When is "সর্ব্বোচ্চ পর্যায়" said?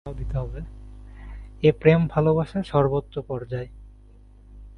2.63-3.69